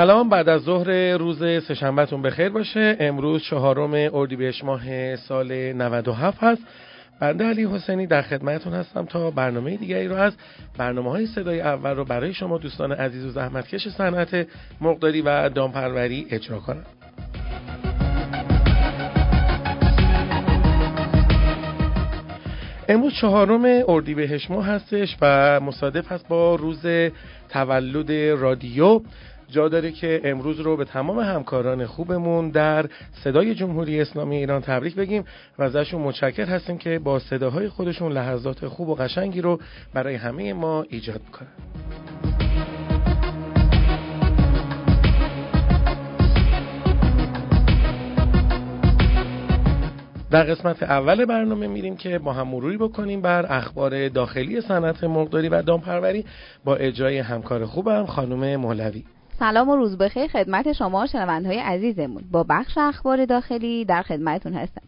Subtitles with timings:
[0.00, 2.96] سلام بعد از ظهر روز سهشنبهتون بخیر باشه.
[3.00, 6.62] امروز چهارم اردیبهشت ماه سال 97 هست.
[7.20, 10.32] بنده علی حسینی در خدمتتون هستم تا برنامه دیگری رو از
[10.78, 14.46] برنامه های صدای اول رو برای شما دوستان عزیز و زحمتکش صنعت
[14.80, 16.84] مقداری و دامپروری اجرا کنم.
[22.88, 26.86] امروز چهارم اردیبهشت ماه هستش و مصادف هست با روز
[27.48, 29.00] تولد رادیو.
[29.50, 32.86] جا داره که امروز رو به تمام همکاران خوبمون در
[33.24, 35.24] صدای جمهوری اسلامی ایران تبریک بگیم
[35.58, 39.60] و ازشون متشکر هستیم که با صداهای خودشون لحظات خوب و قشنگی رو
[39.94, 41.48] برای همه ما ایجاد می‌کنن.
[50.30, 55.48] در قسمت اول برنامه میریم که با هم مروری بکنیم بر اخبار داخلی صنعت مرغداری
[55.48, 56.24] و دامپروری
[56.64, 59.04] با اجرای همکار خوبم خانم مولوی.
[59.40, 62.24] سلام و روز بخیر خدمت شما شنوندهای عزیزمون.
[62.32, 64.82] با بخش اخبار داخلی در خدمتتون هستم.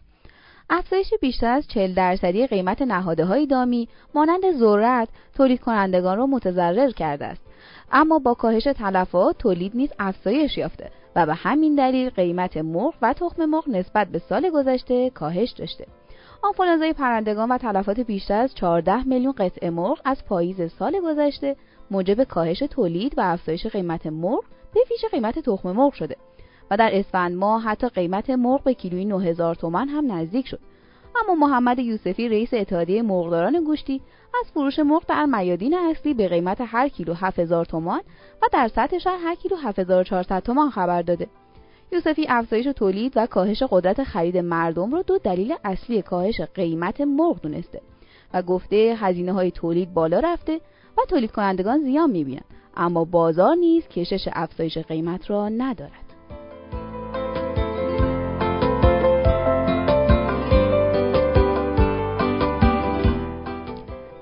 [0.69, 6.91] افزایش بیشتر از 40 درصدی قیمت نهاده های دامی مانند ذرت تولید کنندگان را متضرر
[6.91, 7.41] کرده است.
[7.91, 13.13] اما با کاهش تلفات تولید نیز افزایش یافته و به همین دلیل قیمت مرغ و
[13.13, 15.85] تخم مرغ نسبت به سال گذشته کاهش داشته.
[16.43, 21.55] آنفولانزای پرندگان و تلفات بیشتر از 14 میلیون قطعه مرغ از پاییز سال گذشته
[21.91, 26.15] موجب کاهش تولید و افزایش قیمت مرغ به ویژه قیمت تخم مرغ شده
[26.71, 30.59] و در اسفند ماه حتی قیمت مرغ به کیلویی 9000 تومان هم نزدیک شد.
[31.15, 34.01] اما محمد یوسفی رئیس اتحادیه مرغداران گوشتی
[34.41, 38.01] از فروش مرغ در میادین اصلی به قیمت هر کیلو 7000 تومان
[38.41, 41.27] و در سطح شهر هر کیلو 7400 تومان خبر داده.
[41.91, 47.41] یوسفی افزایش تولید و کاهش قدرت خرید مردم را دو دلیل اصلی کاهش قیمت مرغ
[47.41, 47.81] دونسته
[48.33, 50.61] و گفته هزینه های تولید بالا رفته
[50.97, 52.45] و تولید کنندگان زیان می‌بینند.
[52.77, 56.03] اما بازار نیز کشش افزایش قیمت را ندارد.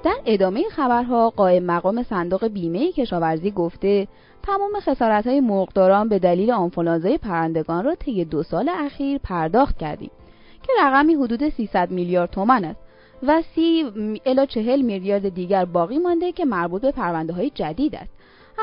[0.03, 4.07] در ادامه خبرها قائم مقام صندوق بیمه کشاورزی گفته
[4.43, 10.11] تمام خسارت های مرغداران به دلیل آنفولانزای پرندگان را طی دو سال اخیر پرداخت کردیم
[10.63, 12.79] که رقمی حدود 300 میلیارد تومان است.
[13.23, 13.91] و سی
[14.25, 18.11] الا چهل میلیارد دیگر باقی مانده که مربوط به پرونده های جدید است.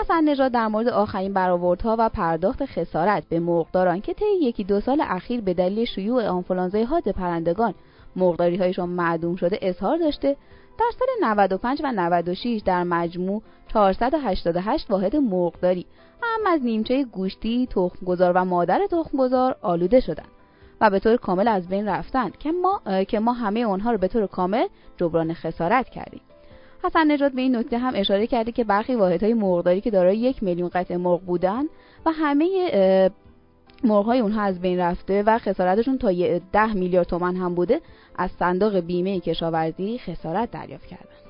[0.01, 4.81] حسن نژاد در مورد آخرین برآوردها و پرداخت خسارت به مرغداران که طی یکی دو
[4.81, 7.75] سال اخیر به دلیل شیوع آنفولانزای حاد پرندگان
[8.17, 10.37] مرغداری هایشان معدوم شده اظهار داشته
[10.79, 13.43] در سال 95 و 96 در مجموع
[13.73, 15.87] 488 واحد مرغداری
[16.23, 20.38] هم از نیمچه گوشتی، تخمگذار و مادر تخمگذار آلوده شدند.
[20.81, 24.09] و به طور کامل از بین رفتند که ما که ما همه آنها رو به
[24.09, 24.67] طور کامل
[24.97, 26.21] جبران خسارت کردیم.
[26.85, 30.43] حسن نجات به این نکته هم اشاره کرده که برخی واحدهای مرغداری که دارای یک
[30.43, 31.65] میلیون قطعه مرغ بودن
[32.07, 33.11] و همه
[33.85, 36.13] مرغهای اونها از بین رفته و خسارتشون تا
[36.53, 37.81] 10 میلیارد تومان هم بوده
[38.17, 41.28] از صندوق بیمه کشاورزی خسارت دریافت کردن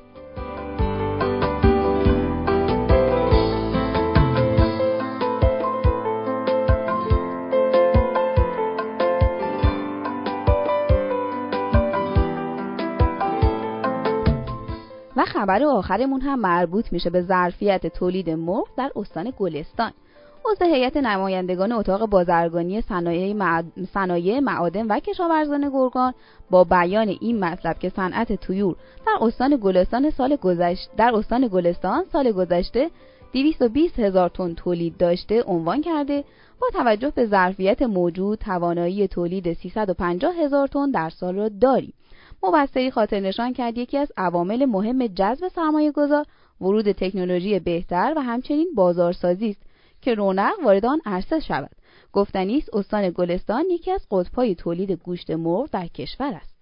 [15.39, 19.93] خبر آخرمون هم مربوط میشه به ظرفیت تولید مرغ در استان گلستان.
[20.45, 22.81] عضو هیئت نمایندگان اتاق بازرگانی
[23.95, 26.15] صنایع معادن و کشاورزان گرگان
[26.51, 28.77] با بیان این مطلب که صنعت تویور
[29.07, 32.91] در استان گلستان سال گذشته در استان گلستان سال گذشته
[33.33, 36.25] 220 هزار تن تولید داشته عنوان کرده.
[36.61, 41.93] با توجه به ظرفیت موجود توانایی تولید 350 هزار تن در سال را داریم.
[42.43, 46.27] مبصری خاطر نشان کرد یکی از عوامل مهم جذب سرمایه گذار
[46.61, 49.63] ورود تکنولوژی بهتر و همچنین بازارسازی است
[50.01, 51.71] که رونق وارد آن عرصه شود.
[52.13, 56.58] گفتنی است استان گلستان یکی از قطبهای تولید گوشت مرغ در کشور است.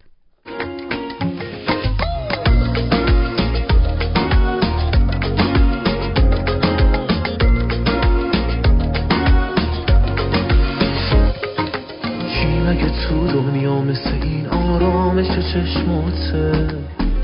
[15.16, 16.68] آرامش چشماته.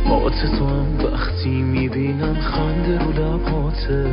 [0.08, 4.06] بات تو هم وقتی می‌بینم خنده رو لباته.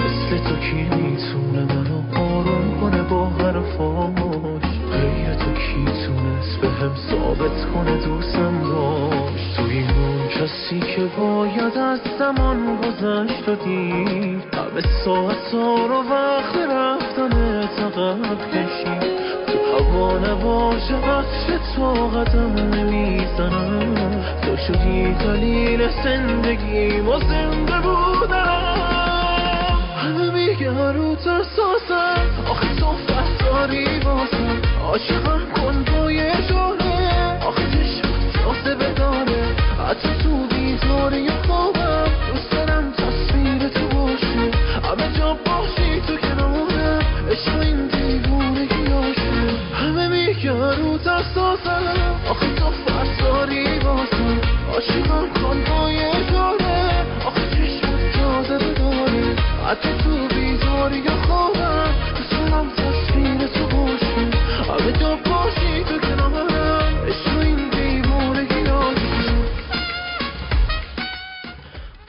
[0.00, 6.92] مثل تو کی می‌تونه منو آروم کنه با حرفاش غیر تو کی تونست به هم
[7.10, 14.42] ثابت کنه دوستم باش؟ توی اون کسی که باید از زمان گذشت و دید.
[14.54, 15.54] همه ساعت
[15.88, 18.14] رو وقت رفتن تا
[18.52, 19.20] کشید.
[19.74, 23.94] هوا نباشه بخش قدم نمی‌زنم
[24.42, 28.70] تو شدی دلیل زندگی و زنده بودم.
[29.96, 34.60] همه میگن رو روت احساسم آخه تو فتاری بازم.
[34.82, 39.42] عاشقم کن با یه جاره آخه چشمت جاذبه داره
[39.88, 41.28] حتی تو بیداری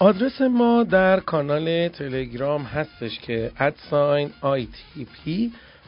[0.01, 5.29] آدرس ما در کانال تلگرام هستش که at sign ITP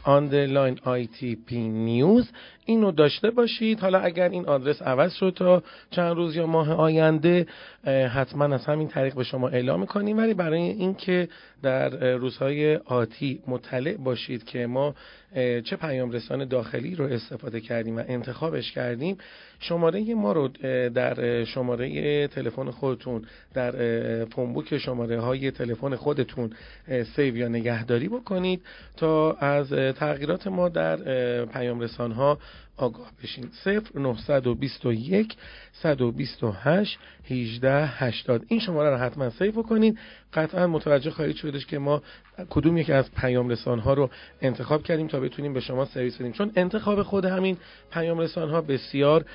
[0.03, 2.29] underline ITP news
[2.65, 3.79] اینو داشته باشید.
[3.79, 7.47] حالا اگر این آدرس عوض شد تا چند روز یا ماه آینده
[7.85, 10.17] حتما از همین طریق به شما اعلام می‌کنیم.
[10.17, 11.27] ولی برای اینکه
[11.63, 14.95] در روزهای آتی مطلع باشید که ما
[15.35, 19.17] چه پیام رسان داخلی رو استفاده کردیم و انتخابش کردیم
[19.59, 20.47] شماره ما رو
[20.89, 26.49] در شماره تلفن خودتون در phonebook شماره های تلفن خودتون
[27.15, 28.61] save یا نگهداری بکنید
[28.97, 30.95] تا از تغییرات ما در
[31.45, 32.37] پیام رسان ها
[32.77, 33.49] آگاه بشین.
[33.95, 35.35] 0921
[35.71, 36.99] 128
[37.29, 39.99] 18 80 این شماره رو حتما save کنید
[40.35, 42.01] قطعا متوجه خواهید شدش که ما
[42.49, 44.09] کدوم یکی از پیام رسان ها رو
[44.41, 46.31] انتخاب کردیم تا بتونیم به شما سرویس بدیم.
[46.31, 47.57] چون انتخاب خود همین
[47.91, 49.25] پیام رسان ها بسیار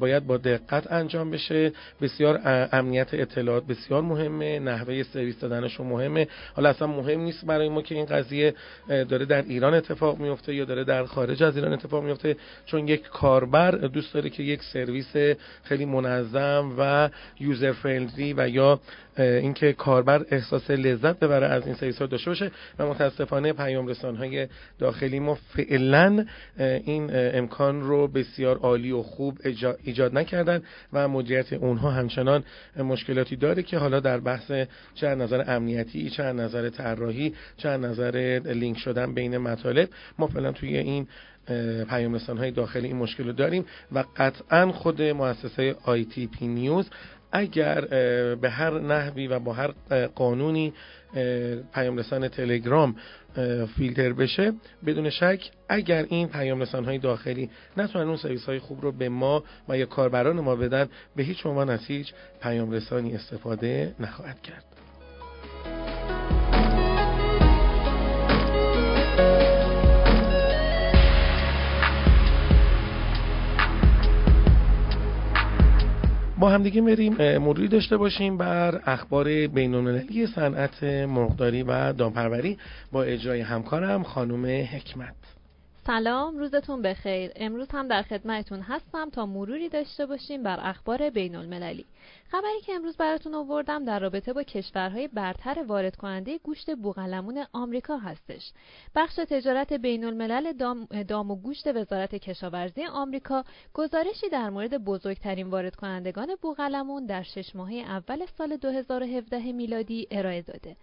[0.00, 2.40] باید با دقت انجام بشه بسیار
[2.72, 6.28] امنیت اطلاعات بسیار مهمه نحوه سرویس دادنشون مهمه.
[6.54, 8.54] حالا اصلا مهم نیست برای ما که این قضیه
[8.88, 12.36] داره در ایران اتفاق میفته یا داره در خارج از ایران اتفاق میفته.
[12.66, 18.80] چون یک کاربر دوست داره که یک سرویس خیلی منظم و یوزر فرندلی و یا
[19.18, 24.16] اینکه کاربر احساس لذت ببره از این سرویس ها داشته باشه و متاسفانه پیام رسان
[24.16, 24.48] های
[24.78, 26.26] داخلی ما فعلا
[26.58, 30.62] این امکان رو بسیار عالی و خوب ایجا- ایجاد نکردن
[30.92, 32.44] و مدیریت اونها همچنان
[32.76, 34.52] مشکلاتی داره که حالا در بحث
[34.94, 40.76] چه نظر امنیتی چه نظر طراحی چه نظر لینک شدن بین مطالب ما فعلا توی
[40.76, 41.06] این
[41.90, 46.90] پیام های داخلی این مشکل رو داریم و قطعا خود مؤسسه ITP نیوز
[47.32, 47.80] اگر
[48.34, 49.72] به هر نحوی و با هر
[50.14, 50.72] قانونی
[51.74, 52.96] پیام رسان تلگرام
[53.76, 54.52] فیلتر بشه
[54.86, 59.08] بدون شک اگر این پیام رسان های داخلی نتونن اون سرویس های خوب رو به
[59.08, 64.42] ما و یا کاربران ما بدن به هیچ عنوان از هیچ پیام رسانی استفاده نخواهد
[64.42, 64.77] کرد.
[76.38, 82.58] با همدیگه بریم مروری داشته باشیم بر اخبار بین‌المللی صنعت مرغداری و دامپروری
[82.92, 85.37] با اجرای همکارم خانم حکمت.
[85.88, 87.32] سلام روزتون بخیر.
[87.36, 91.84] امروز هم در خدمتتون هستم تا مروری داشته باشیم بر اخبار بین المللی
[92.30, 97.98] خبری که امروز براتون آوردم در رابطه با کشورهای برتر وارد کننده گوشت بوقلمون آمریکا
[97.98, 98.52] هستش.
[98.94, 105.46] بخش تجارت بین الملل دام, دام و گوشت وزارت کشاورزی آمریکا گزارشی در مورد بزرگترین
[105.46, 110.76] وارد کنندگان بوقلمون در شش ماهه اول سال 2017 میلادی ارائه داده.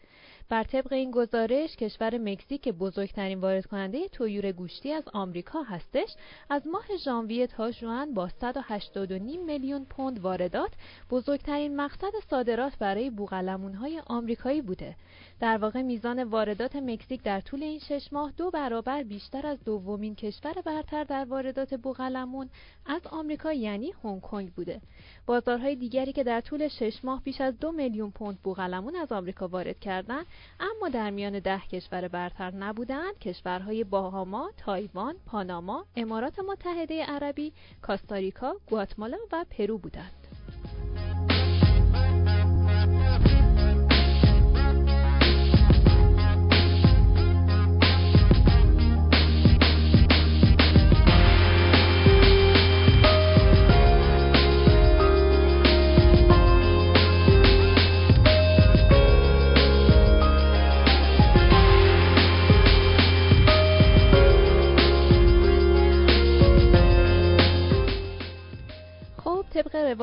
[0.49, 6.15] بر طبق این گزارش کشور مکزیک که بزرگترین وارد کننده تویور گوشتی از آمریکا هستش.
[6.49, 10.71] از ماه ژانویه تا ژوئن با 182.5 میلیون پوند واردات
[11.09, 14.95] بزرگترین مقصد صادرات برای بوقلمون‌های آمریکایی بوده.
[15.39, 20.15] در واقع میزان واردات مکزیک در طول این شش ماه دو برابر بیشتر از دومین
[20.15, 22.49] کشور برتر در واردات بوقلمون
[22.85, 24.81] از آمریکا یعنی هنگ کنگ بوده
[25.25, 29.47] بازارهای دیگری که در طول شش ماه بیش از دو میلیون پوند بوقلمون از آمریکا
[29.47, 30.25] وارد کردند
[30.59, 38.55] اما در میان ده کشور برتر نبودند کشورهای باهاما، تایوان، پاناما، امارات متحده عربی، کاستاریکا،
[38.69, 40.24] گواتمالا و پرو بودند.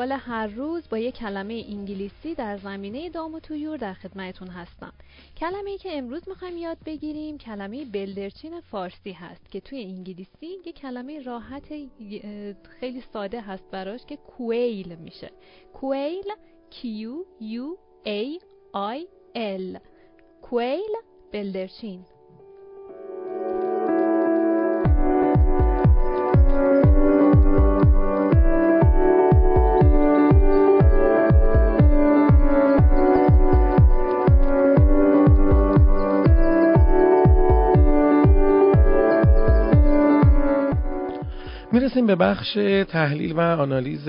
[0.03, 4.93] روال هر روز با یک کلمه انگلیسی در زمینه دام و تویور در خدمتتون هستم.
[5.37, 10.75] کلمه ای که امروز می‌خوایم یاد بگیریم کلمه بلدرچین فارسی هست که توی انگلیسی یک
[10.75, 11.69] کلمه راحت
[12.81, 15.31] خیلی ساده هست براش که کویل میشه.
[15.75, 16.25] کویل
[16.71, 16.85] Q
[17.41, 18.41] U A
[18.97, 19.07] I
[19.37, 19.79] L
[20.43, 20.93] کویل
[21.33, 22.05] بلدرچین.
[41.93, 42.53] می‌رسیم به بخش
[42.89, 44.09] تحلیل و آنالیز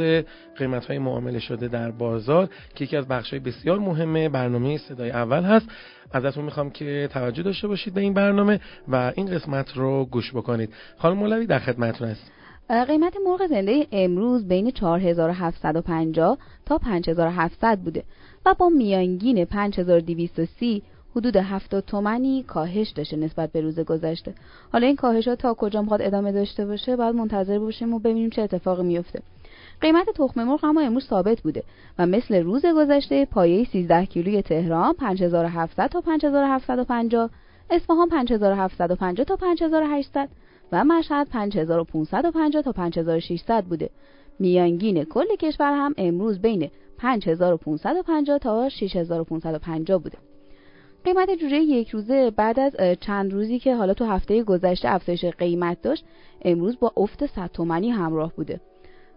[0.58, 5.12] قیمت های معامله شده در بازار که یکی از بخش های بسیار مهمه برنامه صدای
[5.12, 5.68] اول هست.
[6.12, 10.74] ازتون می‌خوام که توجه داشته باشید به این برنامه و این قسمت رو گوش بکنید.
[10.98, 12.32] خانم مولوی در خدمتتون هست
[12.88, 18.04] قیمت مرغ زنده امروز بین 4750 تا 5700 بوده
[18.46, 20.84] و با میانگین 5230
[21.16, 24.34] حدود 70 تومنی کاهش داشته نسبت به روز گذشته.
[24.72, 28.30] حالا این کاهش ها تا کجا می‌خواد ادامه داشته باشه باید منتظر باشیم و ببینیم
[28.30, 29.22] چه اتفاقی میفته
[29.82, 31.64] قیمت تخم مرغ اما امروز ثابت بوده
[32.00, 37.30] و مثل روز گذشته پایه 13 کیلوی تهران 5700 تا 5750
[37.70, 40.30] اصفهان 5750 تا 5800
[40.72, 43.90] و مشهد 5550 تا 5600 بوده.
[44.40, 50.18] میانگین کل کشور هم امروز بین 5550 تا 6550 بوده.
[51.06, 55.82] قیمت جوجه یک روزه بعد از چند روزی که حالا تو هفته گذشته افزایش قیمت
[55.82, 56.06] داشت
[56.42, 58.60] امروز با افت 100 تومانی همراه بوده.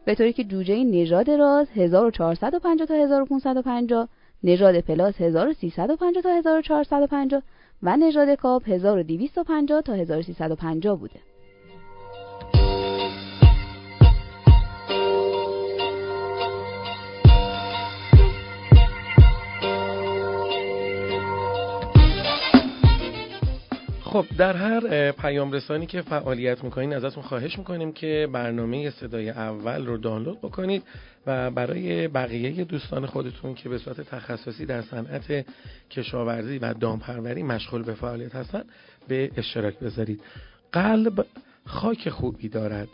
[0.04, 4.08] به طوری که جوجه نژاد راز 1450 تا 1550
[4.44, 7.42] نژاد پلاس 1350 تا 1450
[7.82, 11.20] و نژاد کاب 1250 تا 1350 بوده.
[24.16, 29.86] خب در هر پیام رسانی که فعالیت می‌کنین ازتون خواهش می‌کنیم که برنامه صدای اول
[29.86, 30.82] رو دانلود بکنید
[31.26, 35.46] و برای بقیه دوستان خودتون که به صورت تخصصی در صنعت
[35.90, 38.64] کشاورزی و دامپروری مشغول به فعالیت هستن
[39.08, 40.20] به اشتراک بذارید.
[40.72, 41.26] قلب
[41.66, 42.88] خاک خوبی دارد.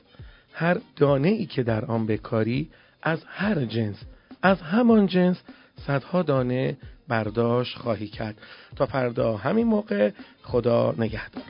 [0.53, 2.69] هر دانه ای که در آن بکاری
[3.03, 3.97] از هر جنس
[4.43, 5.43] از همان جنس
[5.87, 6.77] صدها دانه
[7.09, 8.39] برداشت خواهی کرد.
[8.77, 10.11] تا فردا همین موقع
[10.43, 11.45] خدا نگهدار.